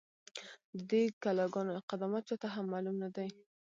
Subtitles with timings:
[0.75, 3.27] ،د دې کلا گانو قدامت چا ته هم معلوم نه دی،